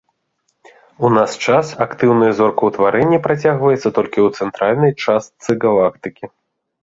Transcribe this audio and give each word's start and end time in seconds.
У 1.07 1.09
наш 1.17 1.33
час 1.45 1.67
актыўнае 1.85 2.29
зоркаўтварэнне 2.39 3.19
працягваецца 3.27 3.89
толькі 3.99 4.19
ў 4.27 4.45
цэнтральнай 4.45 4.91
частцы 5.09 5.49
галактыкі. 5.67 6.25